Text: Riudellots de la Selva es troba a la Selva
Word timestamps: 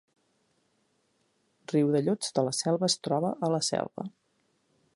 Riudellots 1.73 2.33
de 2.39 2.45
la 2.47 2.53
Selva 2.61 2.89
es 2.93 2.97
troba 3.09 3.33
a 3.49 3.51
la 3.57 3.61
Selva 3.69 4.07